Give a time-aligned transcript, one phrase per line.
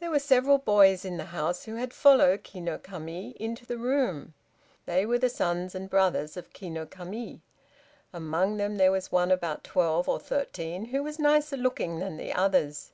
[0.00, 3.76] There were several boys in the house who had followed Ki no Kami into the
[3.76, 4.32] room.
[4.86, 7.42] They were the sons and brothers of Ki no Kami.
[8.14, 12.32] Among them there was one about twelve or thirteen, who was nicer looking than the
[12.32, 12.92] others.